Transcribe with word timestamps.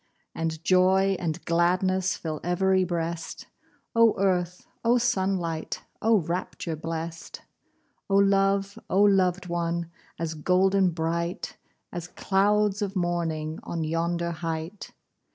And 0.33 0.63
joy 0.63 1.15
and 1.19 1.45
gladness 1.45 2.17
Fill 2.17 2.41
ev'ry 2.43 2.83
breast! 2.83 3.45
Oh 3.95 4.15
earth! 4.17 4.65
oh 4.83 4.97
sunlight! 4.97 5.83
Oh 6.01 6.21
rapture 6.21 6.75
blest! 6.75 7.43
Oh 8.09 8.15
love! 8.17 8.79
oh 8.89 9.03
loved 9.03 9.45
one! 9.45 9.91
As 10.17 10.33
golden 10.33 10.89
bright, 10.89 11.55
As 11.91 12.07
clouds 12.07 12.81
of 12.81 12.95
morning 12.95 13.59
On 13.61 13.83
yonder 13.83 14.31
height! 14.31 14.91